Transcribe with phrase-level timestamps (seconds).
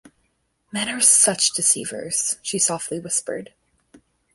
[0.71, 3.53] ‘Men are such deceivers,’ she softly whispered.